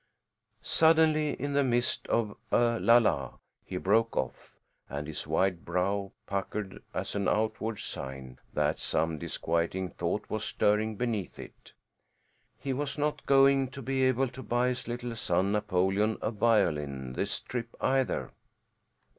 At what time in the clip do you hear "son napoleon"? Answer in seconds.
15.15-16.17